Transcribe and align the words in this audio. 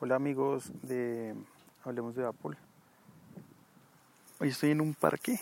Hola 0.00 0.14
amigos 0.14 0.70
de 0.82 1.34
Hablemos 1.82 2.14
de 2.14 2.24
Apple. 2.24 2.56
Hoy 4.38 4.50
estoy 4.50 4.70
en 4.70 4.80
un 4.80 4.94
parque 4.94 5.40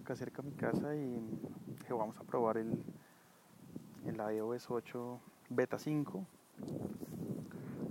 acá 0.00 0.16
cerca 0.16 0.40
de 0.40 0.48
mi 0.48 0.56
casa 0.56 0.94
y 0.96 1.20
vamos 1.90 2.16
a 2.16 2.22
probar 2.22 2.56
el, 2.56 2.82
el 4.06 4.36
iOS 4.36 4.70
8 4.70 5.20
Beta 5.50 5.78
5 5.78 6.26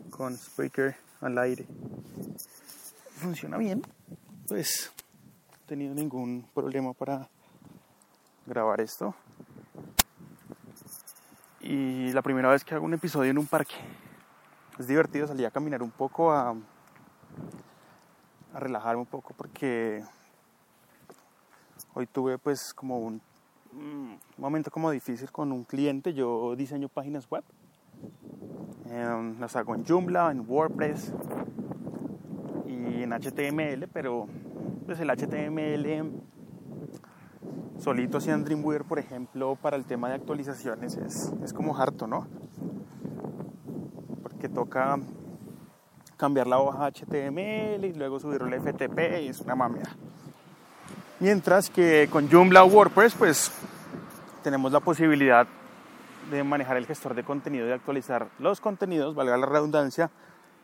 con 0.09 0.35
Spreaker 0.35 0.95
al 1.21 1.37
aire. 1.37 1.67
Funciona 3.17 3.59
bien, 3.59 3.83
pues 4.47 4.91
no 5.51 5.57
he 5.63 5.67
tenido 5.67 5.93
ningún 5.93 6.43
problema 6.55 6.93
para 6.93 7.29
grabar 8.47 8.81
esto. 8.81 9.13
Y 11.61 12.11
la 12.13 12.23
primera 12.23 12.49
vez 12.49 12.63
que 12.63 12.73
hago 12.73 12.85
un 12.85 12.95
episodio 12.95 13.29
en 13.29 13.37
un 13.37 13.45
parque 13.45 13.75
es 14.77 14.87
divertido 14.87 15.27
salir 15.27 15.45
a 15.45 15.51
caminar 15.51 15.81
un 15.81 15.91
poco, 15.91 16.31
a, 16.31 16.55
relajarme 18.53 19.01
un 19.01 19.07
poco, 19.07 19.33
porque 19.35 20.03
hoy 21.93 22.07
tuve 22.07 22.37
pues 22.37 22.73
como 22.73 22.99
un, 22.99 23.21
un 23.73 24.19
momento 24.37 24.71
como 24.71 24.91
difícil 24.91 25.31
con 25.31 25.51
un 25.51 25.63
cliente. 25.63 26.13
Yo 26.13 26.55
diseño 26.55 26.89
páginas 26.89 27.29
web, 27.29 27.43
eh, 28.87 29.35
las 29.39 29.55
hago 29.55 29.75
en 29.75 29.85
Joomla, 29.85 30.31
en 30.31 30.45
WordPress 30.47 31.13
y 32.67 33.03
en 33.03 33.11
HTML, 33.11 33.87
pero 33.91 34.27
pues 34.85 34.99
el 34.99 35.09
HTML 35.09 36.25
solito 37.79 38.17
así 38.17 38.29
en 38.29 38.43
Dreamweaver, 38.43 38.83
por 38.83 38.99
ejemplo, 38.99 39.55
para 39.61 39.75
el 39.75 39.85
tema 39.85 40.09
de 40.09 40.15
actualizaciones 40.15 40.97
es, 40.97 41.33
es 41.43 41.53
como 41.53 41.77
harto, 41.77 42.07
¿no? 42.07 42.27
Toca 44.49 44.97
cambiar 46.17 46.47
la 46.47 46.59
hoja 46.59 46.91
HTML 46.91 47.85
y 47.85 47.93
luego 47.93 48.19
subirlo 48.19 48.47
al 48.47 48.61
FTP 48.61 49.23
y 49.23 49.27
es 49.27 49.41
una 49.41 49.55
mamera. 49.55 49.91
Mientras 51.19 51.69
que 51.69 52.07
con 52.11 52.29
Joomla 52.29 52.63
o 52.63 52.67
WordPress 52.67 53.15
pues 53.15 53.51
tenemos 54.43 54.71
la 54.71 54.79
posibilidad 54.79 55.47
de 56.29 56.43
manejar 56.43 56.77
el 56.77 56.85
gestor 56.85 57.13
de 57.15 57.23
contenido 57.23 57.67
y 57.67 57.71
actualizar 57.71 58.27
los 58.39 58.59
contenidos, 58.59 59.15
valga 59.15 59.37
la 59.37 59.45
redundancia, 59.45 60.09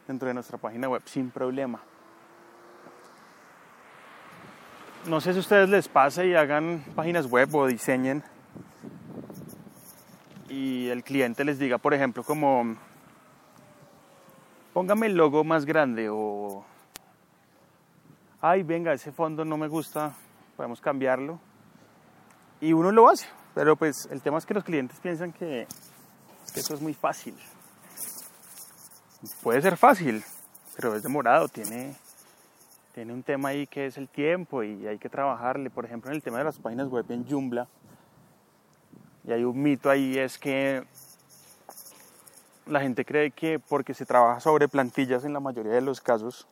dentro 0.07 0.27
de 0.27 0.33
nuestra 0.33 0.57
página 0.57 0.89
web 0.89 1.01
sin 1.05 1.29
problema. 1.29 1.79
No 5.07 5.19
sé 5.21 5.31
si 5.33 5.37
a 5.37 5.41
ustedes 5.41 5.69
les 5.69 5.87
pasa 5.87 6.23
y 6.25 6.35
hagan 6.35 6.83
páginas 6.95 7.25
web 7.25 7.53
o 7.55 7.65
diseñen 7.67 8.23
y 10.47 10.89
el 10.89 11.03
cliente 11.03 11.43
les 11.43 11.57
diga, 11.57 11.77
por 11.77 11.93
ejemplo, 11.93 12.23
como 12.23 12.75
póngame 14.73 15.07
el 15.07 15.15
logo 15.15 15.43
más 15.43 15.65
grande 15.65 16.09
o, 16.09 16.63
ay, 18.41 18.63
venga, 18.63 18.93
ese 18.93 19.11
fondo 19.11 19.45
no 19.45 19.57
me 19.57 19.67
gusta, 19.67 20.13
podemos 20.55 20.81
cambiarlo. 20.81 21.39
Y 22.59 22.73
uno 22.73 22.91
lo 22.91 23.09
hace, 23.09 23.27
pero 23.53 23.75
pues 23.75 24.07
el 24.11 24.21
tema 24.21 24.37
es 24.37 24.45
que 24.45 24.53
los 24.53 24.63
clientes 24.63 24.99
piensan 24.99 25.31
que, 25.31 25.67
eso 26.55 26.73
es 26.73 26.81
muy 26.81 26.93
fácil. 26.93 27.35
Puede 29.41 29.61
ser 29.61 29.77
fácil, 29.77 30.23
pero 30.75 30.95
es 30.95 31.03
demorado, 31.03 31.47
tiene, 31.47 31.95
tiene 32.93 33.13
un 33.13 33.23
tema 33.23 33.49
ahí 33.49 33.67
que 33.67 33.87
es 33.87 33.97
el 33.97 34.07
tiempo 34.07 34.63
y 34.63 34.87
hay 34.87 34.97
que 34.97 35.09
trabajarle. 35.09 35.69
Por 35.69 35.85
ejemplo, 35.85 36.11
en 36.11 36.15
el 36.15 36.23
tema 36.23 36.39
de 36.39 36.43
las 36.43 36.59
páginas 36.59 36.87
web 36.87 37.05
en 37.09 37.27
Joomla, 37.27 37.67
y 39.23 39.31
hay 39.31 39.43
un 39.43 39.61
mito 39.61 39.89
ahí, 39.89 40.17
es 40.17 40.37
que 40.37 40.83
la 42.65 42.81
gente 42.81 43.05
cree 43.05 43.31
que 43.31 43.59
porque 43.59 43.93
se 43.93 44.05
trabaja 44.05 44.39
sobre 44.39 44.67
plantillas 44.67 45.25
en 45.25 45.33
la 45.33 45.39
mayoría 45.39 45.73
de 45.73 45.81
los 45.81 46.01
casos, 46.01 46.47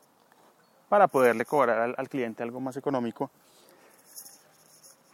para 0.89 1.07
poderle 1.07 1.45
cobrar 1.45 1.95
al, 1.95 2.09
cliente 2.09 2.41
algo 2.41 2.59
más 2.59 2.75
económico, 2.75 3.29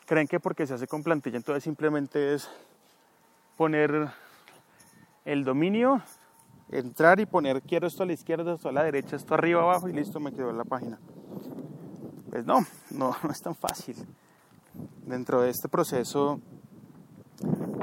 creen 0.06 0.28
que 0.28 0.40
porque 0.40 0.66
se 0.66 0.74
hace 0.74 0.88
con 0.88 1.04
plantilla 1.04 1.38
entonces 1.38 1.64
simplemente 1.64 2.34
es 2.34 2.50
poner 3.58 4.10
el 5.26 5.44
dominio, 5.44 6.02
entrar 6.72 7.20
y 7.20 7.26
poner 7.26 7.62
quiero 7.62 7.88
esto 7.88 8.04
a 8.04 8.06
la 8.06 8.14
izquierda, 8.14 8.54
esto 8.54 8.70
a 8.70 8.72
la 8.72 8.84
derecha, 8.84 9.18
esto 9.18 9.34
arriba, 9.34 9.62
abajo 9.62 9.90
y 9.90 9.94
listo, 9.94 10.20
me 10.20 10.32
quedó 10.32 10.52
la 10.54 10.64
página. 10.64 10.98
Pues 12.30 12.46
no, 12.46 12.66
no, 12.92 13.16
no 13.24 13.32
es 13.32 13.42
tan 13.42 13.56
fácil. 13.56 13.96
Dentro 15.06 15.42
de 15.42 15.50
este 15.50 15.68
proceso 15.68 16.40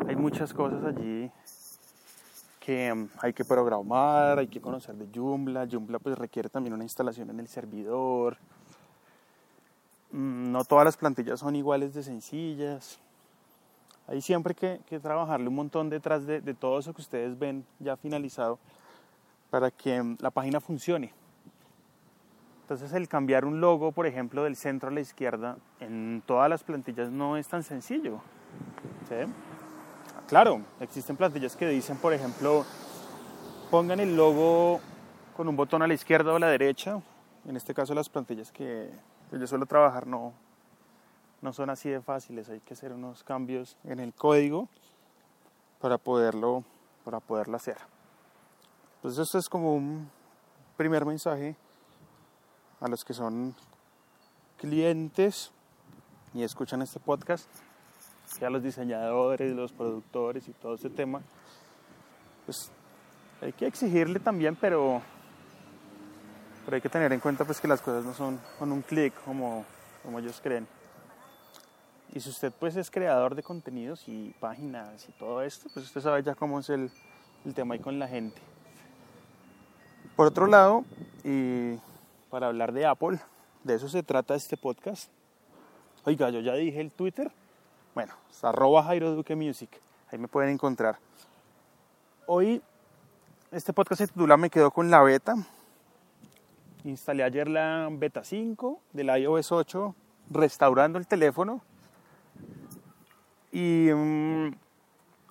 hay 0.06 0.16
muchas 0.16 0.52
cosas 0.54 0.84
allí 0.84 1.30
que 2.64 3.08
hay 3.20 3.32
que 3.32 3.44
programar, 3.44 4.38
hay 4.38 4.46
que 4.46 4.60
conocer 4.60 4.94
de 4.94 5.08
Joomla. 5.12 5.66
Joomla 5.68 5.98
pues 5.98 6.16
requiere 6.16 6.48
también 6.48 6.72
una 6.74 6.84
instalación 6.84 7.28
en 7.30 7.40
el 7.40 7.48
servidor. 7.48 8.36
No 10.12 10.62
todas 10.64 10.84
las 10.84 10.96
plantillas 10.96 11.40
son 11.40 11.56
iguales 11.56 11.92
de 11.92 12.04
sencillas. 12.04 13.00
Hay 14.06 14.20
siempre 14.20 14.54
que, 14.54 14.80
que 14.86 15.00
trabajarle 15.00 15.48
un 15.48 15.56
montón 15.56 15.90
detrás 15.90 16.24
de, 16.24 16.40
todo 16.54 16.78
eso 16.78 16.94
que 16.94 17.00
ustedes 17.00 17.36
ven 17.36 17.64
ya 17.80 17.96
finalizado 17.96 18.60
para 19.50 19.70
que 19.72 20.16
la 20.20 20.30
página 20.30 20.60
funcione. 20.60 21.12
Entonces 22.62 22.92
el 22.92 23.08
cambiar 23.08 23.44
un 23.44 23.60
logo, 23.60 23.90
por 23.90 24.06
ejemplo, 24.06 24.44
del 24.44 24.54
centro 24.54 24.88
a 24.88 24.92
la 24.92 25.00
izquierda 25.00 25.56
en 25.80 26.22
todas 26.26 26.48
las 26.48 26.62
plantillas 26.62 27.10
no 27.10 27.36
es 27.36 27.48
tan 27.48 27.64
sencillo. 27.64 28.20
¿sí? 29.08 29.26
Claro, 30.32 30.62
existen 30.80 31.14
plantillas 31.14 31.56
que 31.56 31.68
dicen, 31.68 31.98
por 31.98 32.14
ejemplo, 32.14 32.64
pongan 33.70 34.00
el 34.00 34.16
logo 34.16 34.80
con 35.36 35.46
un 35.46 35.56
botón 35.56 35.82
a 35.82 35.86
la 35.86 35.92
izquierda 35.92 36.32
o 36.32 36.36
a 36.36 36.38
la 36.38 36.46
derecha. 36.46 37.02
En 37.44 37.54
este 37.54 37.74
caso 37.74 37.92
las 37.92 38.08
plantillas 38.08 38.50
que 38.50 38.90
yo 39.30 39.46
suelo 39.46 39.66
trabajar 39.66 40.06
no, 40.06 40.32
no 41.42 41.52
son 41.52 41.68
así 41.68 41.90
de 41.90 42.00
fáciles, 42.00 42.48
hay 42.48 42.60
que 42.60 42.72
hacer 42.72 42.94
unos 42.94 43.22
cambios 43.24 43.76
en 43.84 44.00
el 44.00 44.14
código 44.14 44.70
para 45.82 45.98
poderlo, 45.98 46.64
para 47.04 47.20
poderlo 47.20 47.58
hacer. 47.58 47.76
Entonces 48.94 49.26
esto 49.26 49.36
es 49.36 49.50
como 49.50 49.74
un 49.74 50.10
primer 50.78 51.04
mensaje 51.04 51.56
a 52.80 52.88
los 52.88 53.04
que 53.04 53.12
son 53.12 53.54
clientes 54.56 55.52
y 56.32 56.42
escuchan 56.42 56.80
este 56.80 57.00
podcast 57.00 57.50
que 58.38 58.46
a 58.46 58.50
los 58.50 58.62
diseñadores, 58.62 59.54
los 59.54 59.72
productores 59.72 60.48
y 60.48 60.52
todo 60.52 60.74
ese 60.74 60.90
tema, 60.90 61.22
pues 62.44 62.70
hay 63.40 63.52
que 63.52 63.66
exigirle 63.66 64.20
también, 64.20 64.56
pero, 64.56 65.02
pero 66.64 66.74
hay 66.76 66.80
que 66.80 66.88
tener 66.88 67.12
en 67.12 67.20
cuenta 67.20 67.44
pues 67.44 67.60
que 67.60 67.68
las 67.68 67.80
cosas 67.80 68.04
no 68.04 68.14
son 68.14 68.40
con 68.58 68.70
un 68.72 68.82
clic 68.82 69.12
como, 69.24 69.64
como 70.02 70.18
ellos 70.18 70.40
creen. 70.42 70.66
Y 72.14 72.20
si 72.20 72.28
usted 72.28 72.52
pues 72.58 72.76
es 72.76 72.90
creador 72.90 73.34
de 73.34 73.42
contenidos 73.42 74.06
y 74.06 74.34
páginas 74.38 75.08
y 75.08 75.12
todo 75.12 75.42
esto, 75.42 75.68
pues 75.72 75.86
usted 75.86 76.00
sabe 76.00 76.22
ya 76.22 76.34
cómo 76.34 76.60
es 76.60 76.68
el, 76.68 76.90
el 77.44 77.54
tema 77.54 77.74
ahí 77.74 77.80
con 77.80 77.98
la 77.98 78.06
gente. 78.06 78.40
Por 80.14 80.26
otro 80.26 80.46
lado, 80.46 80.84
y 81.24 81.78
para 82.30 82.48
hablar 82.48 82.72
de 82.72 82.86
Apple, 82.86 83.18
de 83.64 83.74
eso 83.74 83.88
se 83.88 84.02
trata 84.02 84.34
este 84.34 84.56
podcast. 84.56 85.10
Oiga, 86.04 86.30
yo 86.30 86.40
ya 86.40 86.54
dije 86.54 86.80
el 86.80 86.90
Twitter, 86.90 87.32
bueno, 87.94 88.14
es 88.30 88.42
arroba 88.44 88.82
Jairo 88.84 89.14
Duque 89.14 89.36
Music. 89.36 89.70
Ahí 90.10 90.18
me 90.18 90.28
pueden 90.28 90.50
encontrar. 90.50 90.98
Hoy 92.26 92.62
este 93.50 93.72
podcast 93.72 94.00
se 94.00 94.06
titula 94.06 94.36
Me 94.36 94.48
quedo 94.48 94.70
con 94.70 94.90
la 94.90 95.02
beta. 95.02 95.34
Instalé 96.84 97.22
ayer 97.22 97.48
la 97.48 97.88
beta 97.92 98.24
5 98.24 98.80
del 98.92 99.08
iOS 99.18 99.52
8 99.52 99.94
restaurando 100.30 100.98
el 100.98 101.06
teléfono. 101.06 101.60
Y 103.50 103.90
um, 103.90 104.54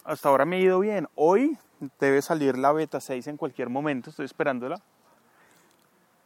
hasta 0.04 0.30
ahora 0.30 0.46
me 0.46 0.58
ha 0.58 0.60
ido 0.60 0.80
bien. 0.80 1.08
Hoy 1.16 1.58
debe 2.00 2.22
salir 2.22 2.58
la 2.58 2.72
beta 2.72 3.02
6 3.02 3.26
en 3.26 3.38
cualquier 3.38 3.70
momento. 3.70 4.12
Estoy 4.12 4.26
esperándola. 4.26 4.80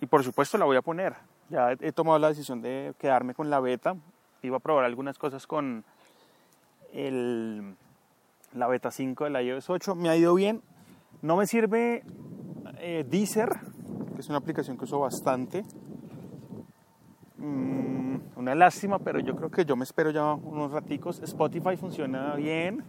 Y 0.01 0.05
por 0.05 0.23
supuesto 0.23 0.57
la 0.57 0.65
voy 0.65 0.75
a 0.75 0.81
poner. 0.81 1.15
Ya 1.49 1.71
he 1.79 1.93
tomado 1.93 2.19
la 2.19 2.27
decisión 2.27 2.61
de 2.61 2.93
quedarme 2.99 3.33
con 3.33 3.49
la 3.49 3.61
beta. 3.61 3.95
Iba 4.41 4.57
a 4.57 4.59
probar 4.59 4.83
algunas 4.83 5.17
cosas 5.17 5.47
con 5.47 5.85
la 6.95 8.67
beta 8.67 8.89
5 8.89 9.25
de 9.25 9.29
la 9.29 9.43
iOS 9.43 9.69
8. 9.69 9.95
Me 9.95 10.09
ha 10.09 10.15
ido 10.15 10.33
bien. 10.33 10.61
No 11.21 11.35
me 11.35 11.45
sirve 11.45 12.03
eh, 12.79 13.05
Deezer, 13.09 13.49
que 14.15 14.21
es 14.21 14.29
una 14.29 14.37
aplicación 14.37 14.77
que 14.77 14.85
uso 14.85 14.99
bastante. 14.99 15.63
Mm, 17.37 18.15
una 18.37 18.55
lástima, 18.55 18.99
pero 18.99 19.19
yo 19.19 19.35
creo 19.35 19.51
que 19.51 19.65
yo 19.65 19.75
me 19.75 19.83
espero 19.83 20.11
ya 20.11 20.33
unos 20.33 20.71
raticos. 20.71 21.19
Spotify 21.21 21.75
funciona 21.77 22.35
bien. 22.35 22.83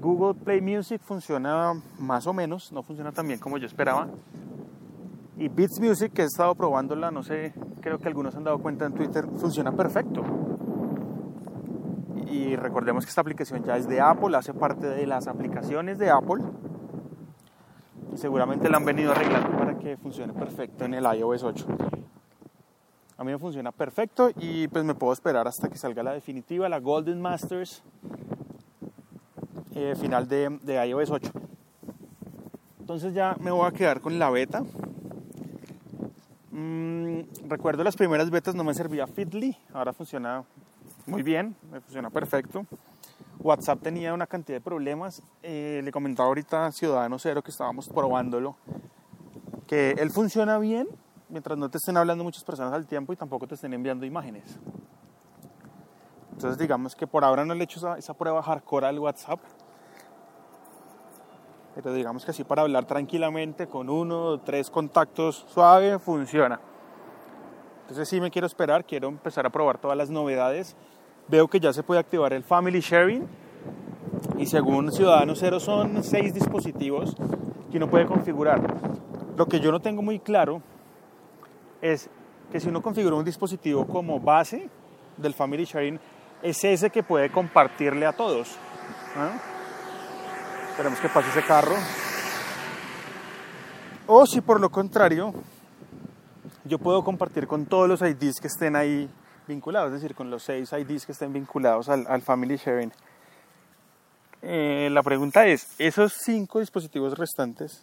Google 0.00 0.34
Play 0.42 0.60
Music 0.60 1.00
funciona 1.02 1.74
más 1.98 2.26
o 2.26 2.32
menos, 2.32 2.72
no 2.72 2.82
funciona 2.82 3.12
tan 3.12 3.26
bien 3.26 3.38
como 3.38 3.58
yo 3.58 3.66
esperaba. 3.66 4.08
Y 5.36 5.48
Beats 5.48 5.78
Music, 5.78 6.12
que 6.12 6.22
he 6.22 6.26
estado 6.26 6.54
probándola, 6.54 7.10
no 7.10 7.22
sé, 7.22 7.54
creo 7.80 7.98
que 7.98 8.08
algunos 8.08 8.34
han 8.34 8.44
dado 8.44 8.58
cuenta 8.58 8.86
en 8.86 8.94
Twitter, 8.94 9.26
funciona 9.36 9.72
perfecto 9.72 10.49
y 12.30 12.54
recordemos 12.54 13.04
que 13.04 13.08
esta 13.08 13.20
aplicación 13.20 13.64
ya 13.64 13.76
es 13.76 13.88
de 13.88 14.00
Apple, 14.00 14.36
hace 14.36 14.54
parte 14.54 14.86
de 14.86 15.06
las 15.06 15.26
aplicaciones 15.26 15.98
de 15.98 16.10
Apple. 16.10 16.44
seguramente 18.14 18.68
la 18.68 18.76
han 18.76 18.84
venido 18.84 19.12
arreglando 19.12 19.50
para 19.58 19.76
que 19.78 19.96
funcione 19.96 20.32
perfecto 20.32 20.84
en 20.84 20.94
el 20.94 21.04
iOS 21.04 21.42
8. 21.42 21.66
A 23.18 23.24
mí 23.24 23.32
me 23.32 23.38
funciona 23.38 23.72
perfecto 23.72 24.30
y 24.36 24.68
pues 24.68 24.84
me 24.84 24.94
puedo 24.94 25.12
esperar 25.12 25.46
hasta 25.48 25.68
que 25.68 25.76
salga 25.76 26.02
la 26.02 26.12
definitiva, 26.12 26.68
la 26.68 26.78
Golden 26.78 27.20
Masters 27.20 27.82
eh, 29.74 29.94
final 29.96 30.28
de, 30.28 30.58
de 30.62 30.86
iOS 30.86 31.10
8. 31.10 31.32
Entonces 32.78 33.12
ya 33.12 33.36
me 33.40 33.50
voy 33.50 33.66
a 33.66 33.72
quedar 33.72 34.00
con 34.00 34.18
la 34.18 34.30
beta. 34.30 34.62
Mm, 36.50 37.20
recuerdo 37.48 37.82
las 37.84 37.96
primeras 37.96 38.30
betas 38.30 38.54
no 38.54 38.64
me 38.64 38.74
servía 38.74 39.06
Fitly, 39.06 39.56
ahora 39.72 39.92
funciona 39.92 40.44
muy 41.06 41.22
bien, 41.22 41.56
me 41.70 41.80
funciona 41.80 42.10
perfecto. 42.10 42.66
WhatsApp 43.38 43.80
tenía 43.82 44.12
una 44.12 44.26
cantidad 44.26 44.58
de 44.58 44.60
problemas. 44.60 45.22
Eh, 45.42 45.80
le 45.82 45.92
comentaba 45.92 46.28
ahorita 46.28 46.66
a 46.66 46.72
Ciudadano 46.72 47.18
Cero 47.18 47.42
que 47.42 47.50
estábamos 47.50 47.88
probándolo, 47.88 48.56
que 49.66 49.92
él 49.92 50.10
funciona 50.10 50.58
bien 50.58 50.88
mientras 51.28 51.56
no 51.56 51.70
te 51.70 51.78
estén 51.78 51.96
hablando 51.96 52.24
muchas 52.24 52.44
personas 52.44 52.72
al 52.72 52.86
tiempo 52.86 53.12
y 53.12 53.16
tampoco 53.16 53.46
te 53.46 53.54
estén 53.54 53.72
enviando 53.72 54.04
imágenes. 54.04 54.58
Entonces 56.32 56.58
digamos 56.58 56.94
que 56.94 57.06
por 57.06 57.24
ahora 57.24 57.44
no 57.44 57.54
le 57.54 57.60
he 57.60 57.64
hecho 57.64 57.78
esa, 57.78 57.98
esa 57.98 58.14
prueba 58.14 58.42
hardcore 58.42 58.86
al 58.86 58.98
WhatsApp. 58.98 59.40
Pero 61.74 61.92
digamos 61.92 62.24
que 62.24 62.32
así 62.32 62.44
para 62.44 62.62
hablar 62.62 62.84
tranquilamente 62.84 63.68
con 63.68 63.88
uno 63.88 64.22
o 64.24 64.40
tres 64.40 64.70
contactos 64.70 65.46
suave 65.48 65.98
funciona. 65.98 66.60
Entonces 67.90 68.08
sí 68.08 68.20
me 68.20 68.30
quiero 68.30 68.46
esperar, 68.46 68.84
quiero 68.84 69.08
empezar 69.08 69.44
a 69.44 69.50
probar 69.50 69.78
todas 69.78 69.98
las 69.98 70.10
novedades 70.10 70.76
veo 71.26 71.48
que 71.48 71.58
ya 71.58 71.72
se 71.72 71.82
puede 71.82 71.98
activar 71.98 72.32
el 72.32 72.44
Family 72.44 72.78
Sharing 72.78 73.26
y 74.38 74.46
según 74.46 74.92
Ciudadano 74.92 75.34
Cero 75.34 75.58
son 75.58 76.04
seis 76.04 76.32
dispositivos 76.32 77.16
que 77.68 77.78
uno 77.78 77.90
puede 77.90 78.06
configurar. 78.06 78.60
Lo 79.36 79.46
que 79.46 79.58
yo 79.58 79.72
no 79.72 79.80
tengo 79.80 80.02
muy 80.02 80.20
claro 80.20 80.62
es 81.82 82.08
que 82.52 82.60
si 82.60 82.68
uno 82.68 82.80
configura 82.80 83.16
un 83.16 83.24
dispositivo 83.24 83.84
como 83.88 84.20
base 84.20 84.68
del 85.16 85.34
Family 85.34 85.64
Sharing, 85.64 85.98
es 86.42 86.62
ese 86.62 86.90
que 86.90 87.02
puede 87.02 87.30
compartirle 87.30 88.06
a 88.06 88.12
todos. 88.12 88.56
Esperemos 90.70 91.00
que 91.00 91.08
pase 91.08 91.28
ese 91.30 91.42
carro. 91.42 91.74
O 94.06 94.26
si 94.26 94.40
por 94.40 94.60
lo 94.60 94.70
contrario, 94.70 95.34
yo 96.70 96.78
puedo 96.78 97.02
compartir 97.02 97.48
con 97.48 97.66
todos 97.66 97.88
los 97.88 98.00
IDs 98.00 98.40
que 98.40 98.46
estén 98.46 98.76
ahí 98.76 99.10
vinculados, 99.48 99.88
es 99.92 100.00
decir, 100.00 100.14
con 100.14 100.30
los 100.30 100.44
seis 100.44 100.72
IDs 100.72 101.04
que 101.04 101.10
estén 101.10 101.32
vinculados 101.32 101.88
al, 101.88 102.22
Family 102.22 102.56
Sharing. 102.56 102.92
Eh, 104.42 104.88
la 104.92 105.02
pregunta 105.02 105.44
es, 105.48 105.74
¿esos 105.78 106.12
cinco 106.12 106.60
dispositivos 106.60 107.18
restantes 107.18 107.82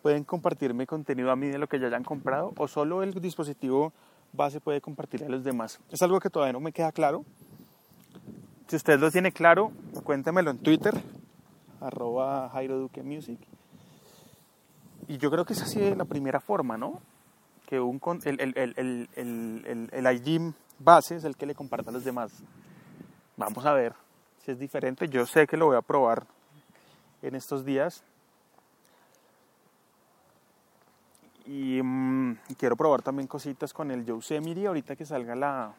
pueden 0.00 0.22
compartirme 0.22 0.86
contenido 0.86 1.32
a 1.32 1.36
mí 1.36 1.48
de 1.48 1.58
lo 1.58 1.66
que 1.66 1.80
ya 1.80 1.88
hayan 1.88 2.04
comprado 2.04 2.52
o 2.56 2.68
solo 2.68 3.02
el 3.02 3.20
dispositivo 3.20 3.92
base 4.32 4.60
puede 4.60 4.80
compartir 4.80 5.24
a 5.24 5.28
los 5.28 5.42
demás? 5.42 5.80
Es 5.90 6.02
algo 6.02 6.20
que 6.20 6.30
todavía 6.30 6.52
no 6.52 6.60
me 6.60 6.70
queda 6.72 6.92
claro. 6.92 7.24
Si 8.68 8.76
usted 8.76 9.00
lo 9.00 9.10
tiene 9.10 9.32
claro, 9.32 9.72
cuéntemelo 10.04 10.52
en 10.52 10.58
Twitter, 10.58 10.94
arroba 11.80 12.48
Jairo 12.50 12.78
Duque 12.78 13.02
Music. 13.02 13.40
Y 15.08 15.18
yo 15.18 15.32
creo 15.32 15.44
que 15.44 15.54
esa 15.54 15.64
ha 15.64 15.68
sido 15.68 15.92
la 15.96 16.04
primera 16.04 16.38
forma, 16.38 16.78
¿no? 16.78 17.00
Que 17.72 17.80
un, 17.80 18.02
el, 18.24 18.38
el, 18.38 18.74
el, 18.76 19.08
el, 19.16 19.88
el 19.90 20.14
ID 20.14 20.52
base 20.78 21.16
es 21.16 21.24
el 21.24 21.38
que 21.38 21.46
le 21.46 21.54
comparta 21.54 21.88
a 21.88 21.92
los 21.94 22.04
demás. 22.04 22.30
Vamos 23.38 23.64
a 23.64 23.72
ver 23.72 23.94
si 24.44 24.50
es 24.50 24.58
diferente. 24.58 25.08
Yo 25.08 25.24
sé 25.24 25.46
que 25.46 25.56
lo 25.56 25.64
voy 25.64 25.76
a 25.76 25.80
probar 25.80 26.26
en 27.22 27.34
estos 27.34 27.64
días. 27.64 28.04
Y 31.46 31.80
mm, 31.82 32.40
quiero 32.58 32.76
probar 32.76 33.00
también 33.00 33.26
cositas 33.26 33.72
con 33.72 33.90
el 33.90 34.04
Yosemite 34.04 34.66
ahorita 34.66 34.94
que 34.94 35.06
salga 35.06 35.34
la, 35.34 35.72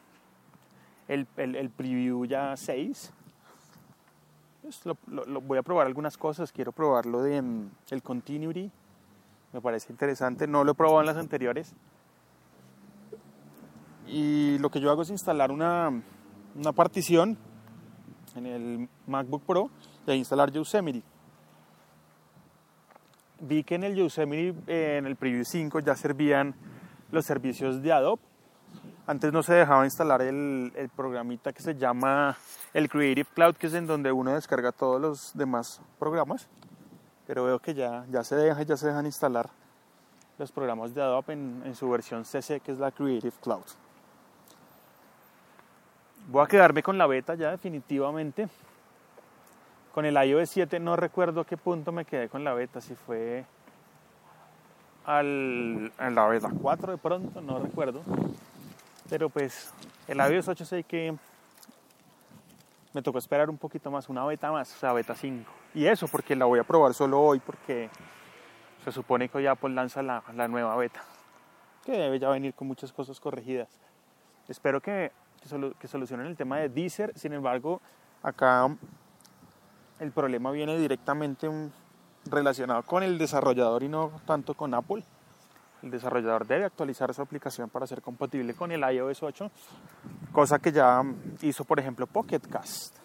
el, 1.08 1.28
el, 1.38 1.70
preview 1.70 2.26
ya 2.26 2.58
6. 2.58 3.12
Pues 4.64 4.84
lo, 4.84 4.98
lo, 5.06 5.42
voy 5.42 5.60
a 5.60 5.62
probar 5.62 5.86
algunas 5.86 6.18
cosas. 6.18 6.52
Quiero 6.52 6.72
probarlo 6.72 7.22
de 7.22 7.40
mm, 7.40 7.70
el 7.92 8.02
Continuity 8.02 8.72
me 9.54 9.62
parece 9.62 9.92
interesante. 9.92 10.48
No 10.48 10.64
lo 10.64 10.72
he 10.72 10.76
probado 10.76 11.00
en 11.02 11.06
las 11.06 11.18
anteriores. 11.18 11.76
Y 14.08 14.58
lo 14.58 14.70
que 14.70 14.82
yo 14.82 14.92
hago 14.92 15.04
es 15.04 15.10
instalar 15.10 15.52
una, 15.52 15.92
una 16.56 16.72
partición 16.74 17.38
en 18.36 18.46
el 18.46 18.90
MacBook 19.08 19.44
Pro 19.44 19.70
y 20.06 20.12
ahí 20.12 20.18
instalar 20.18 20.52
Yosemite. 20.52 21.04
Vi 23.40 23.64
que 23.64 23.76
en 23.76 23.84
el 23.84 23.96
Yosemite, 23.96 24.60
eh, 24.68 24.98
en 24.98 25.06
el 25.06 25.16
Preview 25.16 25.46
5, 25.46 25.80
ya 25.80 25.96
servían 25.96 26.56
los 27.12 27.26
servicios 27.26 27.82
de 27.82 27.92
Adobe. 27.92 28.22
Antes 29.06 29.34
no 29.34 29.44
se 29.44 29.54
dejaba 29.54 29.86
instalar 29.86 30.22
el, 30.22 30.72
el, 30.76 30.90
programita 30.90 31.52
que 31.52 31.62
se 31.62 31.76
llama 31.76 32.38
el 32.74 32.90
Creative 32.90 33.28
Cloud, 33.34 33.56
que 33.56 33.68
es 33.68 33.74
en 33.74 33.86
donde 33.86 34.12
uno 34.12 34.34
descarga 34.34 34.72
todos 34.72 35.00
los 35.00 35.38
demás 35.38 35.82
programas 36.00 36.48
pero 37.28 37.44
veo 37.44 37.60
que 37.60 37.74
ya, 37.74 38.06
ya 38.10 38.24
se 38.24 38.36
deja, 38.36 38.62
ya 38.64 38.78
se 38.78 38.88
dejan 38.88 39.06
instalar 39.06 39.50
los 40.38 40.52
programas 40.52 40.94
de 40.94 41.02
Adobe 41.02 41.34
en, 41.34 41.76
su 41.76 41.90
versión 41.90 42.26
CC, 42.26 42.60
que 42.60 42.72
es 42.72 42.80
la 42.80 42.92
Creative 42.92 43.34
Cloud. 43.42 43.64
Voy 46.28 46.44
a 46.44 46.48
quedarme 46.48 46.82
con 46.82 46.98
la 46.98 47.08
beta 47.08 47.36
ya 47.36 47.52
definitivamente. 47.52 48.48
Con 49.94 50.06
el 50.06 50.16
iOS 50.16 50.50
7 50.50 50.80
no 50.80 50.96
recuerdo 50.96 51.42
a 51.42 51.46
qué 51.46 51.56
punto 51.56 51.92
me 51.92 52.06
quedé 52.06 52.28
con 52.28 52.44
la 52.44 52.54
beta, 52.54 52.82
si 52.82 52.96
fue 52.96 53.46
al, 55.06 55.92
la 55.98 56.28
beta 56.28 56.50
4 56.50 56.94
de 56.94 56.98
pronto, 56.98 57.42
no 57.42 57.60
recuerdo. 57.60 58.02
Pero 59.10 59.30
pues 59.30 59.72
el 60.08 60.18
iOS 60.18 60.48
8 60.48 60.66
sé 60.66 60.84
que 60.84 61.16
me 62.94 63.02
tocó 63.04 63.20
esperar 63.20 63.50
un 63.50 63.58
poquito 63.58 63.92
más, 63.92 64.10
una 64.10 64.26
beta 64.26 64.52
más, 64.52 64.74
o 64.76 64.80
sea, 64.80 64.94
beta 64.94 65.14
5. 65.14 65.63
Y 65.76 65.88
eso 65.88 66.08
porque 66.08 66.36
la 66.36 66.46
voy 66.46 66.60
a 66.60 66.64
probar 66.64 66.94
solo 66.94 67.20
hoy 67.20 67.40
porque 67.40 67.90
se 68.84 68.92
supone 68.92 69.30
que 69.30 69.38
hoy 69.40 69.48
Apple 69.48 69.74
lanza 69.74 70.04
la, 70.04 70.24
la 70.36 70.48
nueva 70.48 70.76
beta, 70.76 71.04
que 71.84 71.94
debe 71.94 72.20
ya 72.20 72.30
venir 72.30 72.54
con 72.54 72.68
muchas 72.68 72.92
cosas 72.92 73.20
corregidas. 73.20 73.70
Espero 74.48 74.82
que, 74.82 75.12
que, 75.80 75.88
solucionen 75.88 76.28
el 76.28 76.36
tema 76.36 76.58
de 76.58 76.70
Deezer, 76.70 77.18
sin 77.18 77.34
embargo, 77.34 77.82
acá 78.22 78.76
el 80.00 80.12
problema 80.12 80.52
viene 80.52 80.78
directamente 80.78 81.50
relacionado 82.26 82.84
con 82.84 83.04
el 83.04 83.18
desarrollador 83.18 83.84
y 83.84 83.90
no 83.90 84.12
tanto 84.26 84.54
con 84.54 84.74
Apple. 84.74 85.04
El 85.82 85.92
desarrollador 85.92 86.46
debe 86.46 86.66
actualizar 86.66 87.14
su 87.14 87.22
aplicación 87.22 87.70
para 87.70 87.88
ser 87.88 88.02
compatible 88.02 88.54
con 88.54 88.72
el 88.72 88.82
iOS 88.82 89.24
8, 89.24 89.52
cosa 90.32 90.60
que 90.60 90.72
ya 90.72 91.04
hizo, 91.42 91.66
por 91.66 91.80
ejemplo, 91.80 92.06
Pocket 92.06 92.40
Cast. 92.40 93.03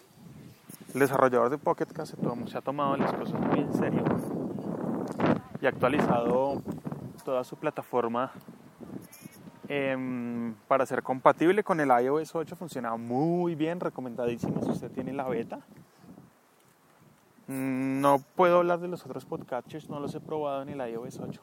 El 0.93 1.01
desarrollador 1.01 1.51
de 1.51 1.59
Pocket 1.59 1.85
Cast 1.85 2.15
se, 2.15 2.57
ha 2.57 2.61
tomado 2.61 2.97
las 2.97 3.13
cosas 3.13 3.39
muy 3.39 3.59
en 3.59 3.73
serio 3.75 4.03
y 5.61 5.65
ha 5.67 5.69
actualizado 5.69 6.63
toda 7.23 7.43
su 7.43 7.57
plataforma 7.57 8.31
em, 9.67 10.55
para 10.67 10.87
ser 10.87 11.03
compatible 11.03 11.63
con 11.63 11.79
el 11.79 11.89
iOS 11.89 12.33
8. 12.33 12.55
Funciona 12.55 12.95
muy 12.97 13.53
bien, 13.53 13.79
recomendadísimo 13.79 14.63
si 14.63 14.71
usted 14.71 14.89
tiene 14.89 15.13
la 15.13 15.27
beta. 15.27 15.59
Mm, 17.45 18.01
no 18.01 18.23
puedo 18.35 18.57
hablar 18.57 18.79
de 18.79 18.87
los 18.87 19.05
otros 19.05 19.25
podcatchers, 19.25 19.89
no 19.89 19.99
los 19.99 20.15
he 20.15 20.19
probado 20.19 20.63
en 20.63 20.69
el 20.69 20.89
iOS 20.89 21.19
8. 21.19 21.41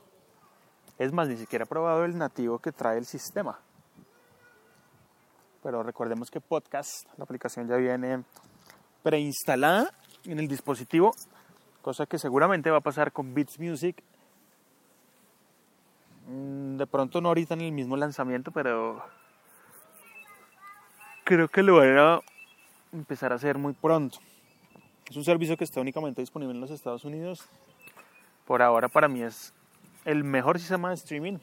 Es 0.98 1.12
más, 1.12 1.28
ni 1.28 1.36
siquiera 1.36 1.64
he 1.64 1.68
probado 1.68 2.04
el 2.04 2.18
nativo 2.18 2.58
que 2.58 2.72
trae 2.72 2.98
el 2.98 3.06
sistema. 3.06 3.60
Pero 5.62 5.84
recordemos 5.84 6.32
que 6.32 6.40
Podcast, 6.40 7.06
la 7.16 7.24
aplicación 7.24 7.68
ya 7.68 7.76
viene 7.76 8.24
preinstalada 9.06 9.92
en 10.24 10.40
el 10.40 10.48
dispositivo, 10.48 11.14
cosa 11.80 12.06
que 12.06 12.18
seguramente 12.18 12.72
va 12.72 12.78
a 12.78 12.80
pasar 12.80 13.12
con 13.12 13.34
Beats 13.34 13.60
Music. 13.60 14.02
Mm, 16.26 16.76
de 16.76 16.86
pronto 16.88 17.20
no 17.20 17.28
ahorita 17.28 17.54
en 17.54 17.60
el 17.60 17.70
mismo 17.70 17.96
lanzamiento, 17.96 18.50
pero 18.50 19.00
creo 21.22 21.46
que 21.46 21.62
lo 21.62 21.76
van 21.76 21.96
a 21.96 22.20
empezar 22.92 23.30
a 23.30 23.36
hacer 23.36 23.58
muy 23.58 23.74
pronto. 23.74 24.18
Es 25.08 25.16
un 25.16 25.22
servicio 25.22 25.56
que 25.56 25.62
está 25.62 25.80
únicamente 25.80 26.20
disponible 26.20 26.56
en 26.56 26.60
los 26.60 26.72
Estados 26.72 27.04
Unidos. 27.04 27.48
Por 28.44 28.60
ahora 28.60 28.88
para 28.88 29.06
mí 29.06 29.22
es 29.22 29.54
el 30.04 30.24
mejor 30.24 30.58
sistema 30.58 30.88
de 30.88 30.96
streaming. 30.96 31.38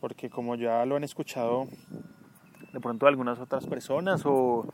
Porque 0.00 0.30
como 0.30 0.54
ya 0.54 0.86
lo 0.86 0.94
han 0.94 1.02
escuchado 1.02 1.66
de 2.72 2.78
pronto 2.78 3.08
algunas 3.08 3.40
otras 3.40 3.66
personas 3.66 4.22
o, 4.24 4.64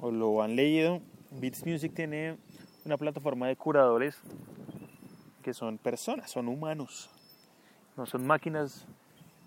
o 0.00 0.10
lo 0.10 0.42
han 0.42 0.56
leído, 0.56 1.00
Beats 1.30 1.64
Music 1.66 1.92
tiene 1.94 2.38
una 2.84 2.96
plataforma 2.96 3.48
de 3.48 3.56
curadores 3.56 4.18
que 5.42 5.54
son 5.54 5.78
personas, 5.78 6.30
son 6.30 6.48
humanos. 6.48 7.10
No 7.96 8.06
son 8.06 8.26
máquinas 8.26 8.86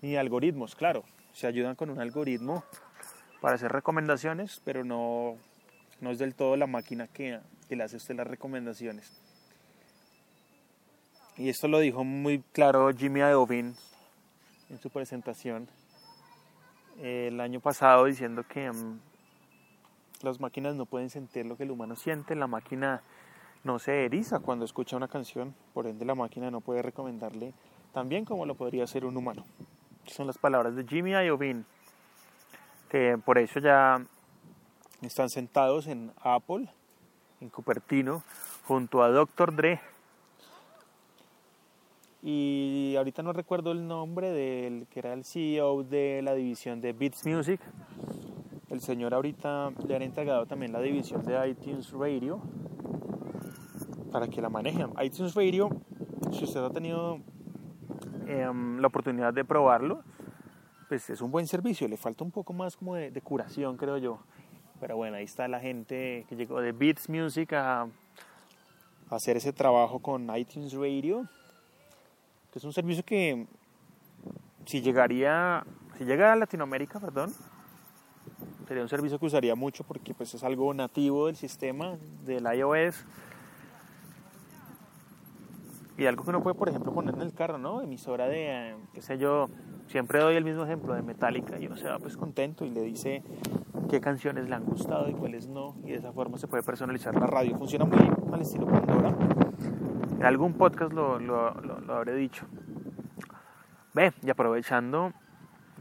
ni 0.00 0.16
algoritmos, 0.16 0.74
claro. 0.74 1.04
Se 1.32 1.46
ayudan 1.46 1.74
con 1.74 1.90
un 1.90 2.00
algoritmo 2.00 2.64
para 3.40 3.56
hacer 3.56 3.72
recomendaciones, 3.72 4.60
pero 4.64 4.84
no, 4.84 5.36
no 6.00 6.10
es 6.10 6.18
del 6.18 6.34
todo 6.34 6.56
la 6.56 6.66
máquina 6.66 7.08
que, 7.08 7.40
que 7.68 7.76
le 7.76 7.82
hace 7.82 7.96
usted 7.96 8.14
las 8.14 8.26
recomendaciones. 8.26 9.12
Y 11.36 11.48
esto 11.48 11.66
lo 11.66 11.80
dijo 11.80 12.04
muy 12.04 12.42
claro 12.52 12.90
Jimmy 12.96 13.20
Iovine 13.20 13.74
en 14.70 14.78
su 14.78 14.88
presentación 14.88 15.68
eh, 17.00 17.28
el 17.32 17.40
año 17.40 17.58
pasado 17.58 18.04
diciendo 18.04 18.44
que 18.46 18.70
mm, 18.70 19.00
las 20.22 20.40
máquinas 20.40 20.74
no 20.74 20.86
pueden 20.86 21.10
sentir 21.10 21.46
lo 21.46 21.56
que 21.56 21.64
el 21.64 21.70
humano 21.70 21.96
siente, 21.96 22.34
la 22.34 22.46
máquina 22.46 23.02
no 23.64 23.78
se 23.78 24.04
eriza 24.04 24.40
cuando 24.40 24.64
escucha 24.64 24.96
una 24.96 25.08
canción, 25.08 25.54
por 25.72 25.86
ende 25.86 26.04
la 26.04 26.14
máquina 26.14 26.50
no 26.50 26.60
puede 26.60 26.82
recomendarle 26.82 27.54
tan 27.92 28.08
bien 28.08 28.24
como 28.24 28.44
lo 28.44 28.54
podría 28.54 28.84
hacer 28.84 29.04
un 29.04 29.16
humano. 29.16 29.44
Son 30.06 30.26
las 30.26 30.36
palabras 30.36 30.76
de 30.76 30.84
Jimmy 30.84 31.12
Iovine, 31.12 31.64
que 32.90 33.18
por 33.24 33.38
eso 33.38 33.60
ya 33.60 34.04
están 35.00 35.30
sentados 35.30 35.86
en 35.86 36.12
Apple, 36.22 36.68
en 37.40 37.48
Cupertino, 37.48 38.22
junto 38.66 39.02
a 39.02 39.08
Dr. 39.08 39.54
Dre. 39.54 39.80
Y 42.22 42.94
ahorita 42.96 43.22
no 43.22 43.32
recuerdo 43.32 43.72
el 43.72 43.86
nombre 43.86 44.30
del 44.30 44.86
que 44.88 45.00
era 45.00 45.12
el 45.12 45.24
CEO 45.24 45.84
de 45.84 46.22
la 46.22 46.34
división 46.34 46.80
de 46.80 46.92
Beats 46.92 47.26
Music. 47.26 47.60
El 48.74 48.80
señor 48.80 49.14
ahorita 49.14 49.70
le 49.86 49.94
han 49.94 50.02
entregado 50.02 50.46
también 50.46 50.72
la 50.72 50.80
división 50.80 51.22
de 51.22 51.48
iTunes 51.48 51.92
Radio 51.92 52.42
para 54.10 54.26
que 54.26 54.42
la 54.42 54.48
manejen. 54.48 54.92
iTunes 55.00 55.32
Radio, 55.36 55.70
si 56.32 56.42
usted 56.42 56.58
ha 56.58 56.70
tenido 56.70 57.20
em, 58.26 58.80
la 58.80 58.88
oportunidad 58.88 59.32
de 59.32 59.44
probarlo, 59.44 60.02
pues 60.88 61.08
es 61.08 61.20
un 61.20 61.30
buen 61.30 61.46
servicio. 61.46 61.86
Le 61.86 61.96
falta 61.96 62.24
un 62.24 62.32
poco 62.32 62.52
más 62.52 62.76
como 62.76 62.96
de 62.96 63.20
curación, 63.22 63.76
creo 63.76 63.96
yo. 63.98 64.18
Pero 64.80 64.96
bueno, 64.96 65.18
ahí 65.18 65.24
está 65.24 65.46
la 65.46 65.60
gente 65.60 66.26
que 66.28 66.34
llegó 66.34 66.60
de 66.60 66.72
Beats 66.72 67.08
Music 67.08 67.52
a, 67.52 67.86
hacer 69.08 69.36
ese 69.36 69.52
trabajo 69.52 70.00
con 70.00 70.36
iTunes 70.36 70.72
Radio, 70.72 71.28
que 72.50 72.58
es 72.58 72.64
un 72.64 72.72
servicio 72.72 73.04
que 73.04 73.46
si 74.66 74.80
llegaría, 74.80 75.64
si 75.96 76.04
llega 76.04 76.32
a 76.32 76.36
Latinoamérica, 76.36 76.98
perdón, 76.98 77.32
sería 78.66 78.82
un 78.82 78.88
servicio 78.88 79.18
que 79.18 79.26
usaría 79.26 79.54
mucho 79.54 79.84
porque 79.84 80.14
pues 80.14 80.34
es 80.34 80.42
algo 80.44 80.72
nativo 80.74 81.26
del 81.26 81.36
sistema 81.36 81.96
del 82.24 82.44
iOS 82.44 83.04
y 85.96 86.06
algo 86.06 86.24
que 86.24 86.30
uno 86.30 86.42
puede 86.42 86.54
por 86.54 86.68
ejemplo 86.68 86.92
poner 86.92 87.14
en 87.14 87.22
el 87.22 87.32
carro, 87.32 87.58
¿no? 87.58 87.82
Emisora 87.82 88.26
de, 88.26 88.74
qué 88.92 89.02
sé 89.02 89.18
yo, 89.18 89.48
siempre 89.86 90.20
doy 90.20 90.36
el 90.36 90.44
mismo 90.44 90.64
ejemplo 90.64 90.94
de 90.94 91.02
Metallica 91.02 91.58
y 91.58 91.66
uno 91.66 91.76
se 91.76 91.88
va 91.88 91.98
pues 91.98 92.16
contento 92.16 92.64
y 92.64 92.70
le 92.70 92.82
dice 92.82 93.22
qué 93.88 94.00
canciones 94.00 94.48
le 94.48 94.54
han 94.54 94.64
gustado 94.64 95.08
y 95.08 95.12
cuáles 95.12 95.46
no, 95.46 95.76
y 95.84 95.92
de 95.92 95.96
esa 95.96 96.12
forma 96.12 96.38
se 96.38 96.48
puede 96.48 96.62
personalizar 96.62 97.14
la 97.14 97.26
radio. 97.26 97.56
Funciona 97.56 97.84
muy 97.84 98.10
al 98.32 98.40
estilo 98.40 98.66
Pandora. 98.66 99.14
En 100.18 100.24
algún 100.24 100.54
podcast 100.54 100.92
lo, 100.92 101.18
lo, 101.20 101.52
lo, 101.60 101.94
habré 101.94 102.14
dicho. 102.14 102.46
Ve, 103.92 104.12
y 104.22 104.30
aprovechando 104.30 105.12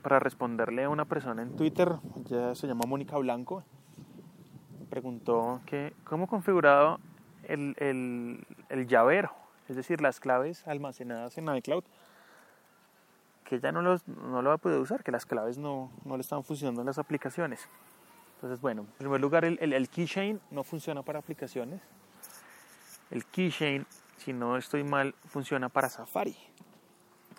para 0.04 0.20
responderle 0.20 0.84
a 0.84 0.90
una 0.90 1.06
persona 1.06 1.42
en 1.42 1.56
Twitter, 1.56 1.96
ya 2.26 2.54
se 2.54 2.68
llama 2.68 2.84
Mónica 2.88 3.18
Blanco, 3.18 3.64
preguntó 4.90 5.62
que 5.66 5.94
cómo 6.04 6.28
configurado 6.28 7.00
el, 7.44 7.76
el, 7.80 8.46
el 8.70 8.88
llavero, 8.88 9.32
es 9.68 9.76
decir, 9.76 10.02
las 10.02 10.20
claves 10.20 10.68
almacenadas 10.68 11.38
en 11.38 11.56
iCloud 11.56 11.84
que 13.44 13.60
ya 13.60 13.72
no, 13.72 13.82
los, 13.82 14.08
no 14.08 14.42
lo 14.42 14.50
va 14.50 14.56
a 14.56 14.58
poder 14.58 14.80
usar, 14.80 15.04
que 15.04 15.12
las 15.12 15.26
claves 15.26 15.58
no, 15.58 15.92
no 16.06 16.16
le 16.18 16.22
están 16.22 16.44
funcionando 16.44 16.82
en 16.82 16.88
las 16.88 16.98
aplicaciones. 16.98 17.68
Entonces, 18.36 18.60
bueno, 18.60 18.82
en 18.82 18.98
primer 18.98 19.22
lugar, 19.22 19.46
el, 19.46 19.58
el, 19.62 19.90
keychain 19.90 20.40
no 20.52 20.64
funciona 20.64 21.02
para 21.04 21.20
aplicaciones. 21.20 21.82
El 23.12 23.26
keychain, 23.26 23.86
si 24.18 24.34
no 24.34 24.58
estoy 24.58 24.84
mal, 24.84 25.14
funciona 25.28 25.70
para 25.70 25.90
Safari. 25.90 26.36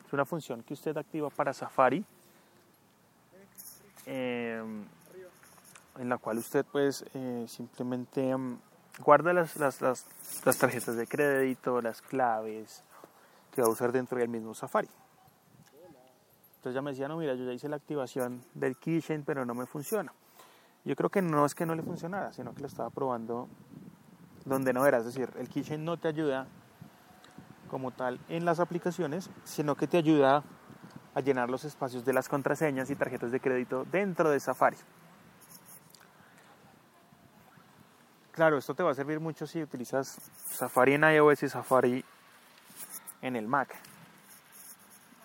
Es 0.06 0.12
una 0.12 0.24
función 0.24 0.62
que 0.62 0.74
usted 0.74 0.96
activa 0.96 1.30
para 1.30 1.52
Safari, 1.52 2.04
em, 4.06 4.84
en 5.98 6.08
la 6.08 6.18
cual 6.18 6.38
usted 6.38 6.64
pues 6.70 7.04
eh, 7.14 7.44
simplemente 7.48 8.30
em, 8.30 8.58
guarda 8.98 9.32
las, 9.32 9.56
las, 9.56 9.80
las, 9.80 10.58
tarjetas 10.58 10.96
de 10.96 11.06
crédito, 11.06 11.80
las 11.80 12.02
claves 12.02 12.82
que 13.52 13.62
va 13.62 13.68
a 13.68 13.70
usar 13.70 13.92
dentro 13.92 14.18
del 14.18 14.28
mismo 14.28 14.54
Safari. 14.54 14.88
Entonces 16.56 16.74
ya 16.74 16.82
me 16.82 16.92
decía, 16.92 17.08
no, 17.08 17.18
mira, 17.18 17.34
yo 17.34 17.44
ya 17.44 17.52
hice 17.52 17.68
la 17.68 17.76
activación 17.76 18.42
del 18.54 18.76
keychain, 18.78 19.22
pero 19.22 19.44
no 19.44 19.54
me 19.54 19.66
funciona. 19.66 20.12
Yo 20.84 20.96
creo 20.96 21.10
que 21.10 21.20
no 21.20 21.44
es 21.44 21.54
que 21.54 21.66
no 21.66 21.74
le 21.74 21.82
funcionara, 21.82 22.32
sino 22.32 22.54
que 22.54 22.62
lo 22.62 22.66
estaba 22.66 22.90
probando 22.90 23.48
donde 24.44 24.72
no 24.72 24.86
era. 24.86 24.98
Es 24.98 25.04
decir, 25.04 25.30
el 25.38 25.48
keychain 25.48 25.84
no 25.84 25.98
te 25.98 26.08
ayuda 26.08 26.46
como 27.68 27.90
tal 27.90 28.18
en 28.28 28.44
las 28.44 28.60
aplicaciones, 28.60 29.30
sino 29.44 29.74
que 29.74 29.86
te 29.86 29.98
ayuda 29.98 30.42
a 31.14 31.20
llenar 31.20 31.48
los 31.48 31.64
espacios 31.64 32.04
de 32.04 32.12
las 32.12 32.28
contraseñas 32.28 32.90
y 32.90 32.96
tarjetas 32.96 33.30
de 33.30 33.40
crédito 33.40 33.84
dentro 33.90 34.30
de 34.30 34.40
Safari. 34.40 34.76
Claro, 38.32 38.58
esto 38.58 38.74
te 38.74 38.82
va 38.82 38.90
a 38.90 38.94
servir 38.94 39.20
mucho 39.20 39.46
si 39.46 39.62
utilizas 39.62 40.18
Safari 40.46 40.94
en 40.94 41.04
iOS 41.04 41.44
y 41.44 41.48
Safari 41.48 42.04
en 43.22 43.36
el 43.36 43.46
Mac. 43.46 43.72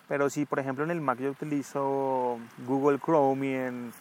Pero 0.07 0.29
si, 0.29 0.45
por 0.45 0.59
ejemplo, 0.59 0.83
en 0.83 0.91
el 0.91 1.01
Mac 1.01 1.17
yo 1.19 1.31
utilizo 1.31 2.39
Google 2.67 2.99
Chrome 2.99 3.47
y 3.47 3.53
en, 3.55 3.93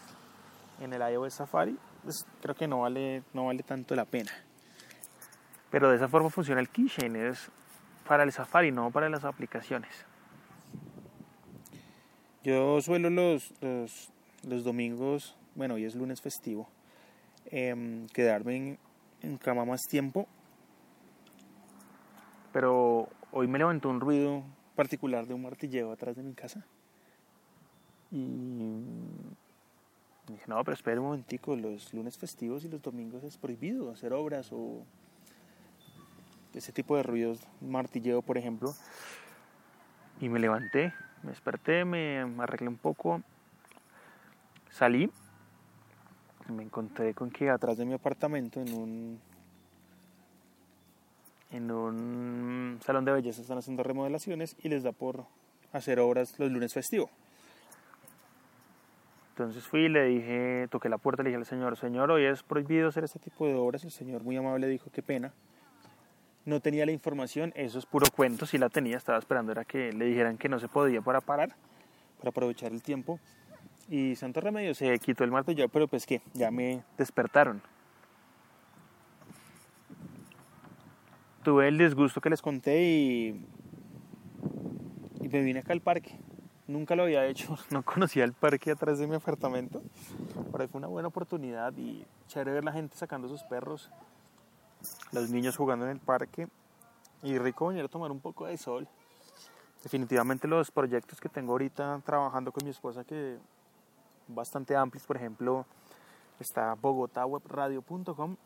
el 0.93 1.13
iOS 1.13 1.35
Safari, 1.35 1.79
pues 2.05 2.27
creo 2.43 2.55
que 2.55 2.69
no 2.69 2.81
vale, 2.81 3.23
no 3.33 3.47
vale 3.47 3.63
tanto 3.63 3.95
la 3.95 4.05
pena. 4.05 4.33
Pero 5.71 5.89
de 5.89 5.97
esa 5.97 6.09
forma 6.09 6.29
funciona 6.29 6.61
el 6.61 6.69
keychain, 6.69 7.17
es 7.17 7.51
para 8.07 8.25
el 8.25 8.33
Safari, 8.33 8.73
no 8.73 8.91
para 8.91 9.09
las 9.09 9.25
aplicaciones. 9.25 9.91
Yo 12.45 12.81
suelo 12.81 13.11
los, 13.11 13.53
los, 13.61 14.11
los 14.47 14.65
domingos, 14.65 15.37
bueno, 15.55 15.75
hoy 15.75 15.85
es 15.85 15.95
lunes 15.95 16.21
festivo, 16.21 16.69
eh, 17.47 18.07
quedarme 18.13 18.57
en, 18.57 18.79
en 19.23 19.39
cama 19.39 19.65
más 19.65 19.87
tiempo. 19.89 20.29
Pero 22.53 23.09
hoy 23.33 23.47
me 23.47 23.59
levantó 23.59 23.89
un 23.89 24.01
ruido 24.01 24.43
particular 24.75 25.27
de 25.27 25.35
un 25.35 25.43
martilleo 25.43 25.93
atrás 25.93 26.17
de 26.17 26.23
mi 26.23 26.35
casa. 26.35 26.65
Y 28.11 28.77
dije, 30.29 30.45
no, 30.47 30.63
pero 30.65 30.75
espera 30.75 31.01
un 31.01 31.09
momentico, 31.09 31.57
los 31.57 31.93
lunes 31.93 32.17
festivos 32.17 32.65
y 32.65 32.69
los 32.69 32.81
domingos 32.81 33.25
es 33.25 33.37
prohibido 33.37 33.91
hacer 33.91 34.13
obras 34.13 34.51
o 34.53 34.85
ese 36.55 36.73
tipo 36.73 36.97
de 36.97 37.03
ruidos, 37.03 37.41
martilleo 37.61 38.23
por 38.23 38.39
ejemplo. 38.39 38.75
Y 40.21 40.29
me 40.29 40.39
levanté, 40.39 40.93
me 41.23 41.31
desperté, 41.31 41.85
me 41.85 42.21
arreglé 42.39 42.69
un 42.69 42.77
poco, 42.77 43.23
salí, 44.71 45.11
me 46.49 46.63
encontré 46.63 47.15
con 47.15 47.31
que 47.31 47.51
atrás 47.51 47.77
de 47.77 47.85
mi 47.85 47.93
apartamento 47.93 48.61
en 48.61 48.75
un 48.75 49.21
en 51.51 51.71
un 51.71 52.79
salón 52.85 53.05
de 53.05 53.13
belleza 53.13 53.41
están 53.41 53.59
haciendo 53.59 53.83
remodelaciones 53.83 54.57
y 54.63 54.69
les 54.69 54.83
da 54.83 54.93
por 54.93 55.25
hacer 55.73 55.99
obras 55.99 56.39
los 56.39 56.51
lunes 56.51 56.75
festivos. 56.75 57.11
Entonces 59.31 59.67
fui 59.67 59.83
y 59.83 59.89
le 59.89 60.05
dije, 60.05 60.67
toqué 60.69 60.89
la 60.89 60.99
puerta, 60.99 61.23
le 61.23 61.31
dije 61.31 61.39
al 61.39 61.47
señor, 61.47 61.77
señor, 61.77 62.11
hoy 62.11 62.25
es 62.25 62.43
prohibido 62.43 62.89
hacer 62.89 63.05
este 63.05 63.19
tipo 63.19 63.47
de 63.47 63.55
obras. 63.55 63.85
El 63.85 63.93
señor 63.93 64.25
muy 64.25 64.37
amable 64.37 64.67
dijo, 64.67 64.91
qué 64.93 65.03
pena. 65.03 65.33
No 66.49 66.61
tenía 66.61 66.87
la 66.87 66.93
información, 66.93 67.53
eso 67.57 67.79
es 67.79 67.85
puro 67.85 68.07
cuento, 68.15 68.47
si 68.47 68.57
la 68.57 68.71
tenía, 68.71 68.97
estaba 68.97 69.19
esperando 69.19 69.53
era 69.53 69.65
que 69.65 69.93
le 69.93 70.07
dijeran 70.07 70.39
que 70.39 70.49
no 70.49 70.59
se 70.59 70.69
podía 70.69 71.03
para 71.03 71.21
parar, 71.21 71.51
para 72.19 72.31
aprovechar 72.31 72.73
el 72.73 72.83
tiempo. 72.83 73.21
Y 73.91 74.17
santo 74.17 74.41
remedio, 74.41 74.75
se 74.75 74.99
quitó 74.99 75.25
el 75.25 75.31
martillo, 75.31 75.69
pero 75.69 75.89
pues 75.89 76.07
que 76.07 76.23
ya 76.33 76.51
me 76.51 76.83
despertaron. 76.97 77.61
tuve 81.49 81.69
el 81.69 81.79
disgusto 81.79 82.21
que 82.21 82.29
les 82.29 82.43
conté 82.43 82.83
y, 82.83 83.47
y 85.21 85.29
me 85.29 85.41
vine 85.41 85.61
acá 85.61 85.73
al 85.73 85.81
parque. 85.81 86.19
Nunca 86.67 86.95
lo 86.95 87.05
había 87.05 87.25
hecho, 87.25 87.57
no 87.71 87.83
conocía 87.83 88.25
el 88.25 88.35
parque 88.35 88.71
atrás 88.71 88.99
de 88.99 89.07
mi 89.07 89.15
apartamento. 89.15 89.83
Ahí 90.59 90.67
fue 90.69 90.79
una 90.79 90.89
buena 90.89 91.09
oportunidad 91.09 91.75
y 91.77 92.05
chévere 92.27 92.53
ver 92.53 92.65
la 92.65 92.73
gente 92.73 92.97
sacando 92.97 93.29
sus 93.29 93.43
perros, 93.45 93.91
los 95.13 95.31
niños 95.31 95.57
jugando 95.57 95.85
en 95.87 95.93
el 95.93 96.01
parque 96.01 96.49
y 97.23 97.39
rico 97.39 97.69
venir 97.69 97.85
a 97.85 97.89
tomar 97.89 98.11
un 98.11 98.21
poco 98.21 98.47
de 98.47 98.57
sol. 98.57 98.89
Definitivamente 99.83 100.49
los 100.49 100.71
proyectos 100.71 101.21
que 101.21 101.29
tengo 101.29 101.53
ahorita 101.53 102.01
trabajando 102.05 102.53
con 102.53 102.65
mi 102.65 102.71
esposa 102.71 103.05
que 103.05 103.39
bastante 104.27 104.77
amplios, 104.77 105.07
por 105.07 105.17
ejemplo, 105.17 105.65
está 106.41 106.75
bogotawebradio.com, 106.75 108.37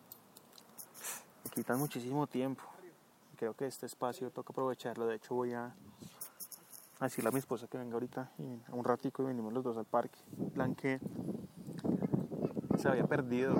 me 1.45 1.51
quitan 1.51 1.79
muchísimo 1.79 2.27
tiempo 2.27 2.63
creo 3.43 3.55
que 3.55 3.67
este 3.67 3.87
espacio 3.87 4.31
toca 4.31 4.53
aprovecharlo. 4.53 5.05
De 5.05 5.17
hecho, 5.17 5.35
voy 5.35 5.53
a 5.53 5.75
decirle 7.01 7.29
a 7.29 7.33
mi 7.33 7.41
esposa 7.41 7.67
que 7.67 7.77
venga 7.77 7.95
ahorita 7.95 8.31
y 8.39 8.61
un 8.71 8.85
ratico 8.85 9.25
y 9.25 9.27
venimos 9.27 9.53
los 9.53 9.65
dos 9.65 9.77
al 9.77 9.85
parque. 9.85 10.17
plan 10.55 10.77
que 10.77 11.01
se 12.79 12.89
había 12.89 13.05
perdido. 13.05 13.57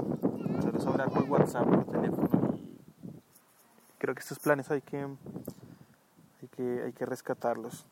Solo 0.79 0.93
hablar 0.93 1.11
por 1.11 1.25
WhatsApp, 1.25 1.65
por 1.65 1.85
teléfono. 1.87 2.42
Creo 4.03 4.17
que 4.17 4.21
estos 4.21 4.41
planes 4.41 4.69
hay 4.69 4.81
que, 4.81 4.97
hay 4.97 6.49
que, 6.57 6.83
hay 6.87 6.93
que 6.93 7.07
rescatarlos. 7.07 7.87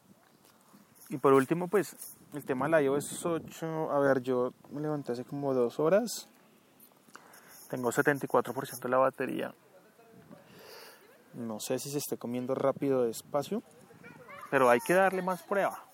Y 1.08 1.18
por 1.18 1.32
último, 1.34 1.68
pues 1.68 1.94
el 2.32 2.44
tema 2.44 2.64
de 2.64 2.70
la 2.72 2.82
iOS 2.82 3.24
8, 3.24 3.92
a 3.92 3.98
ver, 4.00 4.20
yo 4.20 4.52
me 4.72 4.80
levanté 4.80 5.12
hace 5.12 5.24
como 5.24 5.54
dos 5.54 5.78
horas, 5.78 6.28
tengo 7.68 7.92
74% 7.92 8.80
de 8.80 8.88
la 8.88 8.98
batería, 8.98 9.54
no 11.34 11.60
sé 11.60 11.78
si 11.78 11.88
se 11.88 11.98
esté 11.98 12.16
comiendo 12.16 12.56
rápido 12.56 13.04
despacio, 13.04 13.62
pero 14.50 14.68
hay 14.68 14.80
que 14.80 14.94
darle 14.94 15.22
más 15.22 15.44
prueba. 15.44 15.84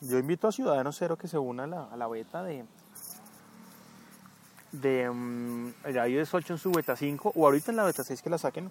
Yo 0.00 0.18
invito 0.18 0.48
a 0.48 0.52
Ciudadano 0.52 0.90
Cero 0.90 1.16
que 1.16 1.28
se 1.28 1.38
una 1.38 1.62
a 1.62 1.96
la 1.96 2.08
beta 2.08 2.42
de, 2.42 2.64
de 4.72 5.08
um, 5.08 5.72
iOS 5.86 6.34
8 6.34 6.52
en 6.54 6.58
su 6.58 6.70
beta 6.70 6.96
5 6.96 7.32
o 7.34 7.46
ahorita 7.46 7.70
en 7.70 7.76
la 7.76 7.84
beta 7.84 8.04
6 8.04 8.22
que 8.22 8.30
la 8.30 8.38
saquen 8.38 8.70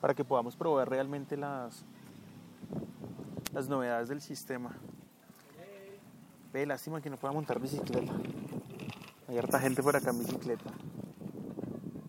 para 0.00 0.14
que 0.14 0.24
podamos 0.24 0.56
probar 0.56 0.88
realmente 0.88 1.36
las, 1.36 1.84
las 3.52 3.68
novedades 3.68 4.08
del 4.08 4.20
sistema. 4.20 4.76
Ve, 6.52 6.66
lástima 6.66 7.00
que 7.00 7.10
no 7.10 7.16
pueda 7.16 7.32
montar 7.32 7.60
bicicleta. 7.60 8.12
Hay 9.28 9.38
harta 9.38 9.58
gente 9.58 9.82
por 9.82 9.96
acá 9.96 10.10
en 10.10 10.18
bicicleta. 10.18 10.70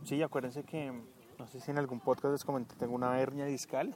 Sí, 0.03 0.21
acuérdense 0.21 0.63
que, 0.63 0.91
no 1.37 1.47
sé 1.47 1.59
si 1.59 1.71
en 1.71 1.77
algún 1.77 1.99
podcast 1.99 2.31
les 2.31 2.45
comenté, 2.45 2.75
tengo 2.75 2.95
una 2.95 3.19
hernia 3.19 3.45
discal 3.45 3.95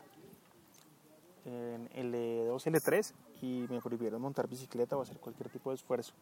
en 1.45 1.89
L2, 1.89 2.63
L3 2.65 3.13
y 3.41 3.65
me 3.69 3.81
prohibieron 3.81 4.21
montar 4.21 4.47
bicicleta 4.47 4.97
o 4.97 5.01
hacer 5.01 5.17
cualquier 5.17 5.49
tipo 5.49 5.69
de 5.69 5.75
esfuerzo. 5.75 6.13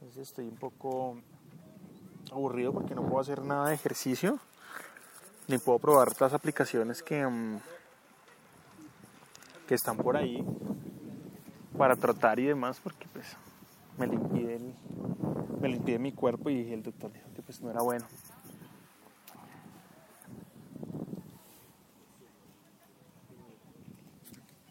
Entonces 0.00 0.28
estoy 0.28 0.48
un 0.48 0.56
poco 0.56 1.18
aburrido 2.32 2.72
porque 2.72 2.94
no 2.94 3.02
puedo 3.02 3.20
hacer 3.20 3.42
nada 3.42 3.68
de 3.68 3.74
ejercicio 3.74 4.38
ni 5.48 5.58
puedo 5.58 5.78
probar 5.78 6.08
las 6.20 6.32
aplicaciones 6.32 7.02
que, 7.02 7.26
mm, 7.26 7.58
que 9.66 9.74
están 9.74 9.96
por 9.96 10.16
ahí 10.16 10.44
para 11.76 11.96
tratar 11.96 12.38
y 12.38 12.46
demás 12.46 12.80
porque 12.82 13.06
pues 13.12 13.36
me 13.98 14.06
lo 14.06 14.14
impide, 14.14 14.60
me 15.60 15.68
lo 15.68 15.76
impide 15.76 15.98
mi 15.98 16.12
cuerpo 16.12 16.50
y 16.50 16.72
el 16.72 16.82
doctor 16.82 17.12
dijo 17.12 17.28
que 17.34 17.42
pues 17.42 17.60
no 17.60 17.70
era 17.70 17.82
bueno. 17.82 18.06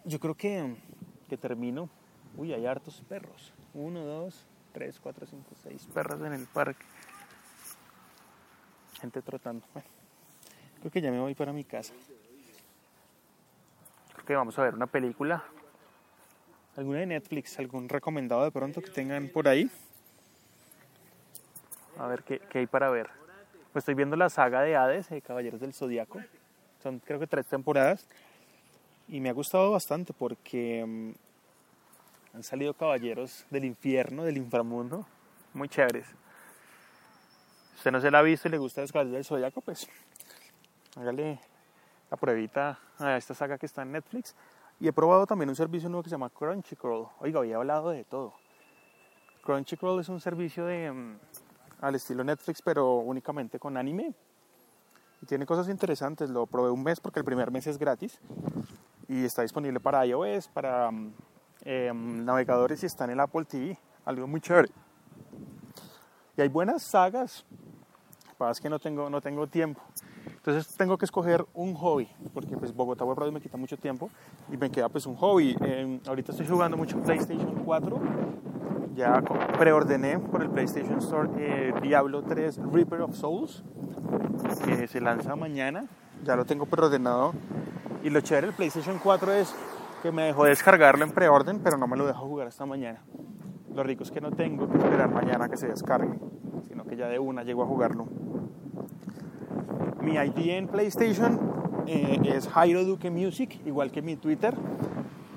Yo 0.04 0.20
creo 0.20 0.36
que, 0.36 0.76
que 1.30 1.38
termino. 1.38 1.90
Uy, 2.36 2.54
hay 2.54 2.66
hartos 2.66 3.02
perros. 3.08 3.54
Uno, 3.74 4.04
dos, 4.04 4.46
tres, 4.74 5.00
cuatro, 5.00 5.26
cinco, 5.28 5.52
seis 5.64 5.88
perros 5.94 6.20
en 6.22 6.34
el 6.34 6.48
parque. 6.48 6.84
Gente 9.02 9.22
trotando. 9.22 9.66
Bueno, 9.74 9.88
creo 10.80 10.92
que 10.92 11.02
ya 11.02 11.12
me 11.12 11.20
voy 11.20 11.36
para 11.36 11.52
mi 11.52 11.64
casa. 11.64 11.94
Creo 14.14 14.26
que 14.26 14.36
vamos 14.36 14.58
a 14.60 14.64
ver 14.64 14.76
una 14.76 14.88
película 14.88 15.44
alguna 16.78 17.00
de 17.00 17.06
Netflix, 17.06 17.60
algún 17.60 17.90
recomendado 17.90 18.44
de 18.44 18.52
pronto 18.52 18.82
que 18.82 18.90
tengan 18.92 19.28
por 19.28 19.48
ahí. 19.48 19.70
A 21.98 22.08
ver 22.08 22.24
qué, 22.24 22.40
qué 22.40 22.60
hay 22.60 22.68
para 22.68 22.90
ver. 22.90 23.10
Pues 23.74 23.84
estoy 23.84 23.96
viendo 23.96 24.16
la 24.16 24.30
saga 24.30 24.62
de 24.62 24.76
Hades, 24.76 25.10
de 25.10 25.22
Caballeros 25.22 25.60
del 25.60 25.74
Zodíaco. 25.74 26.22
Son 26.82 27.00
creo 27.00 27.20
que 27.20 27.28
tres 27.28 27.48
temporadas. 27.48 28.08
Y 29.08 29.20
me 29.20 29.30
ha 29.30 29.34
gustado 29.34 29.72
bastante 29.72 30.14
porque 30.14 30.84
um, 30.84 31.14
han 32.34 32.44
salido 32.44 32.74
caballeros 32.74 33.46
del 33.50 33.66
infierno, 33.66 34.24
del 34.24 34.38
inframundo, 34.38 35.06
muy 35.54 35.68
chéveres. 35.68 36.08
Usted 37.82 37.92
no 37.92 38.00
se 38.00 38.12
la 38.12 38.20
ha 38.20 38.22
visto 38.22 38.48
y 38.48 38.52
le 38.52 38.60
gusta 38.60 38.86
Caballeros 38.86 39.12
del 39.12 39.26
Zodíaco, 39.26 39.60
pues 39.60 39.88
hágale 40.96 41.40
la 42.12 42.16
pruebita 42.16 42.78
a 43.00 43.18
esta 43.18 43.34
saga 43.34 43.58
que 43.58 43.66
está 43.66 43.82
en 43.82 43.92
Netflix. 43.94 44.36
Y 44.80 44.88
he 44.88 44.94
probado 44.94 45.26
también 45.26 45.50
un 45.50 45.56
servicio 45.56 45.90
nuevo 45.90 46.04
que 46.04 46.10
se 46.10 46.14
llama 46.14 46.30
Crunchyroll. 46.30 47.08
Oiga, 47.22 47.40
había 47.40 47.56
hablado 47.56 47.90
de 47.90 48.04
todo. 48.04 48.34
Crunchyroll 49.44 50.00
es 50.00 50.10
un 50.10 50.22
servicio 50.22 50.68
de 50.68 50.92
um, 50.92 51.18
al 51.80 51.96
estilo 51.96 52.24
Netflix, 52.24 52.62
pero 52.62 52.98
únicamente 52.98 53.58
con 53.58 53.76
anime. 53.76 54.14
Y 55.24 55.26
tiene 55.26 55.48
cosas 55.48 55.68
interesantes. 55.68 56.30
Lo 56.30 56.46
probé 56.46 56.70
un 56.70 56.84
mes 56.84 57.00
porque 57.00 57.18
el 57.18 57.26
primer 57.26 57.50
mes 57.50 57.66
es 57.66 57.80
gratis. 57.80 58.20
Y 59.08 59.26
está 59.26 59.42
disponible 59.42 59.80
para 59.80 60.06
iOS, 60.06 60.50
para 60.50 60.90
um, 60.90 61.12
eh, 61.64 61.92
navegadores 61.96 62.84
y 62.84 62.86
está 62.86 63.06
en 63.06 63.10
el 63.10 63.20
Apple 63.22 63.46
TV. 63.46 63.76
Algo 64.06 64.28
muy 64.28 64.40
chévere. 64.40 64.70
Y 66.38 66.42
hay 66.42 66.48
buenas 66.48 66.84
sagas. 66.84 67.44
Pasa 68.42 68.54
es 68.54 68.60
que 68.60 68.72
no 68.72 68.80
tengo, 68.80 69.08
no 69.08 69.22
tengo 69.22 69.46
tiempo. 69.46 69.80
Entonces 70.26 70.76
tengo 70.76 70.98
que 70.98 71.06
escoger 71.06 71.46
un 71.54 71.76
hobby, 71.76 72.10
porque 72.34 72.58
pues 72.58 72.74
Bogotá 72.74 73.06
Web 73.06 73.20
Radio 73.20 73.32
me 73.32 73.40
quita 73.40 73.56
mucho 73.56 73.78
tiempo 73.78 74.10
y 74.52 74.58
me 74.58 74.72
queda 74.72 74.90
pues 74.90 75.06
un 75.06 75.16
hobby. 75.16 75.56
Eh, 75.62 76.00
ahorita 76.08 76.32
estoy 76.32 76.48
jugando 76.48 76.76
mucho 76.76 76.98
PlayStation 77.04 77.62
4, 77.64 78.02
ya 78.96 79.22
preordené 79.60 80.18
por 80.18 80.42
el 80.42 80.50
PlayStation 80.50 80.98
Store 80.98 81.30
eh, 81.38 81.72
Diablo 81.84 82.24
3 82.24 82.62
Reaper 82.72 83.02
of 83.02 83.16
Souls, 83.16 83.64
que 84.66 84.88
se 84.88 85.00
lanza 85.00 85.36
mañana, 85.36 85.86
ya 86.24 86.36
lo 86.36 86.44
tengo 86.44 86.66
preordenado. 86.66 87.34
Y 88.04 88.10
lo 88.10 88.22
chévere 88.22 88.48
del 88.48 88.56
PlayStation 88.56 88.98
4 89.04 89.34
es 89.34 89.54
que 90.02 90.12
me 90.12 90.24
dejó 90.24 90.46
descargarlo 90.46 91.06
en 91.06 91.12
preorden, 91.12 91.60
pero 91.60 91.78
no 91.78 91.86
me 91.86 91.96
lo 91.96 92.08
dejo 92.08 92.26
jugar 92.26 92.48
hasta 92.48 92.66
mañana. 92.66 93.04
Lo 93.76 93.84
rico 93.84 94.02
es 94.02 94.10
que 94.10 94.20
no 94.20 94.32
tengo 94.32 94.68
que 94.68 94.80
esperar 94.80 95.12
mañana 95.12 95.48
que 95.48 95.58
se 95.58 95.68
descargue, 95.68 96.20
sino 96.68 96.86
que 96.86 96.96
ya 96.96 97.08
de 97.08 97.20
una 97.20 97.44
llego 97.44 97.62
a 97.62 97.68
jugarlo. 97.68 98.08
Mi 100.12 100.18
ID 100.18 100.50
en 100.58 100.68
PlayStation 100.68 101.40
eh, 101.88 102.20
es 102.26 102.46
Jairo 102.50 102.84
Duque 102.84 103.10
Music, 103.10 103.62
igual 103.66 103.92
que 103.92 104.02
mi 104.02 104.18
Twitter. 104.18 104.54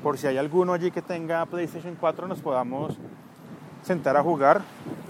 Por 0.02 0.18
si 0.18 0.26
hay 0.26 0.36
alguno 0.36 0.72
allí 0.72 0.90
que 0.90 1.00
tenga 1.00 1.46
PlayStation 1.46 1.94
4, 1.94 2.26
nos 2.26 2.40
podamos 2.40 2.96
sentar 3.82 4.16
a 4.16 4.22
jugar. 4.24 4.62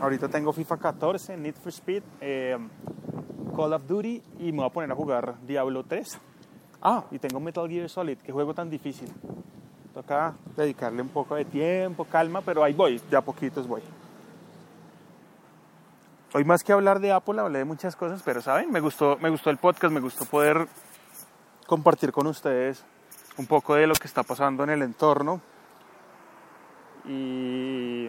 Ahorita 0.03 0.29
tengo 0.29 0.53
FIFA 0.53 0.77
14, 0.77 1.39
Need 1.39 1.55
for 1.55 1.73
Speed, 1.73 2.03
eh, 2.21 2.59
Call 3.57 3.73
of 3.73 3.87
Duty 3.87 4.23
y 4.41 4.53
me 4.53 4.59
voy 4.59 4.67
a 4.67 4.69
poner 4.69 4.93
a 4.93 4.95
jugar 4.95 5.37
Diablo 5.47 5.83
3. 5.83 6.19
Ah, 6.83 7.05
y 7.11 7.19
tengo 7.19 7.41
Metal 7.41 7.67
Gear 7.67 7.89
Solid, 7.89 8.19
que 8.19 8.33
juego 8.33 8.53
tan 8.53 8.69
difícil. 8.69 9.09
Toca 9.95 10.35
dedicarle 10.59 11.01
un 11.01 11.09
poco 11.09 11.37
de 11.37 11.47
tiempo, 11.47 12.05
calma, 12.05 12.43
pero 12.43 12.63
ahí 12.63 12.75
voy, 12.75 13.01
de 13.11 13.17
a 13.17 13.23
poquitos 13.23 13.67
voy. 13.67 13.81
Hoy 16.37 16.43
más 16.43 16.65
que 16.65 16.73
hablar 16.73 16.99
de 16.99 17.13
Apple, 17.13 17.41
hablé 17.41 17.61
de 17.61 17.65
muchas 17.65 17.95
cosas, 17.95 18.21
pero 18.25 18.43
saben, 18.43 18.73
me 18.73 18.81
gustó, 18.81 19.17
me 19.21 19.31
gustó 19.31 19.51
el 19.51 19.57
podcast, 19.57 19.95
me 19.95 20.01
gustó 20.01 20.25
poder 20.25 20.67
compartir 21.65 22.11
con 22.11 22.27
ustedes 22.27 22.85
un 23.39 23.47
poco 23.47 23.77
de 23.77 23.87
lo 23.87 23.95
que 23.95 24.09
está 24.09 24.25
pasando 24.25 24.65
en 24.65 24.71
el 24.71 24.83
entorno 24.83 25.41
y, 27.05 28.09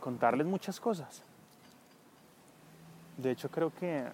contarles 0.00 0.46
muchas 0.46 0.78
cosas. 0.78 1.22
De 3.16 3.30
hecho, 3.30 3.50
creo 3.50 3.72
que 3.80 4.04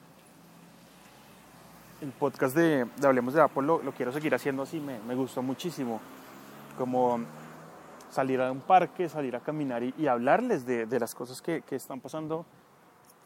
el 2.00 2.12
podcast 2.12 2.54
de, 2.54 2.86
Hablemos 3.02 3.34
de 3.34 3.42
Apple 3.42 3.66
lo, 3.66 3.80
quiero 3.96 4.12
seguir 4.12 4.36
haciendo 4.36 4.62
así, 4.62 4.78
me, 4.78 5.00
me, 5.00 5.16
gustó 5.16 5.42
muchísimo. 5.42 6.00
Como 6.76 7.22
salir 8.08 8.40
a 8.40 8.52
un 8.52 8.60
parque, 8.60 9.08
salir 9.08 9.34
a 9.34 9.40
caminar 9.40 9.82
y, 9.82 10.06
hablarles 10.06 10.64
de, 10.64 11.00
las 11.00 11.12
cosas 11.12 11.42
que 11.42 11.64
están 11.72 11.98
pasando 11.98 12.46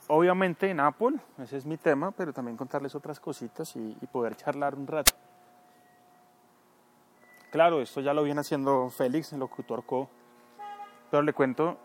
obviamente 0.08 0.70
en 0.70 0.80
Apple, 0.80 1.18
ese 1.38 1.56
es 1.56 1.66
mi 1.66 1.76
tema, 1.76 2.10
pero 2.10 2.32
también 2.32 2.56
contarles 2.56 2.94
otras 2.94 3.20
cositas 3.20 3.74
y, 3.76 3.94
poder 4.12 4.36
charlar 4.36 4.74
un 4.74 4.86
rato. 4.86 5.12
Claro, 7.50 7.80
esto 7.80 8.00
ya 8.00 8.14
lo 8.14 8.22
viene 8.22 8.40
haciendo 8.40 8.88
Félix, 8.90 9.32
el 9.32 9.40
locutor 9.40 9.84
Co, 9.84 10.08
pero 11.10 11.22
le 11.22 11.32
cuento 11.32 11.78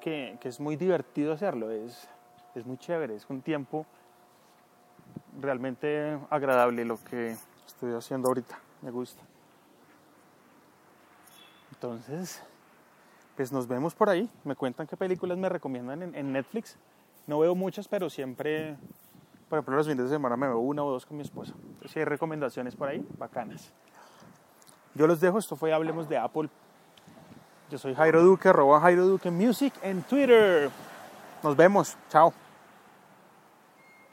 que, 0.00 0.38
que 0.40 0.48
es 0.48 0.58
muy 0.60 0.76
divertido 0.76 1.32
hacerlo, 1.32 1.70
es, 1.70 2.08
es 2.54 2.66
muy 2.66 2.78
chévere, 2.78 3.16
es 3.16 3.28
un 3.28 3.42
tiempo 3.42 3.86
realmente 5.40 6.18
agradable 6.30 6.84
lo 6.84 7.02
que 7.04 7.36
estoy 7.66 7.94
haciendo 7.94 8.28
ahorita, 8.28 8.58
me 8.80 8.90
gusta. 8.90 9.22
Entonces, 11.72 12.42
pues 13.36 13.52
nos 13.52 13.66
vemos 13.66 13.94
por 13.94 14.08
ahí, 14.08 14.30
me 14.44 14.56
cuentan 14.56 14.86
qué 14.86 14.96
películas 14.96 15.36
me 15.36 15.48
recomiendan 15.48 16.02
en, 16.02 16.14
en 16.14 16.32
Netflix. 16.32 16.78
No 17.26 17.38
veo 17.38 17.54
muchas, 17.54 17.88
pero 17.88 18.10
siempre, 18.10 18.76
por 19.48 19.58
ejemplo, 19.58 19.76
los 19.76 19.86
fines 19.86 20.04
de 20.04 20.10
semana 20.10 20.36
me 20.36 20.48
veo 20.48 20.58
una 20.58 20.82
o 20.82 20.90
dos 20.90 21.06
con 21.06 21.16
mi 21.16 21.22
esposa. 21.22 21.54
Si 21.86 21.98
hay 21.98 22.04
recomendaciones 22.04 22.74
por 22.74 22.88
ahí, 22.88 23.06
bacanas. 23.18 23.72
Yo 24.94 25.06
los 25.06 25.20
dejo, 25.20 25.38
esto 25.38 25.56
fue 25.56 25.72
Hablemos 25.72 26.08
de 26.08 26.18
Apple. 26.18 26.48
Yo 27.70 27.78
soy 27.78 27.94
Jairo 27.94 28.22
Duque, 28.22 28.48
arroba 28.48 28.80
Jairo 28.80 29.06
Duque 29.06 29.30
Music 29.30 29.72
en 29.82 30.02
Twitter. 30.02 30.70
Nos 31.42 31.56
vemos, 31.56 31.96
chao. 32.10 32.34